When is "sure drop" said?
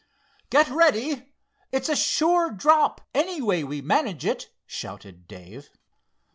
1.95-3.01